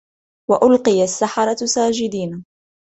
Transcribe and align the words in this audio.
وألقي 0.49 1.03
السحرة 1.03 1.55
ساجدين 1.65 2.45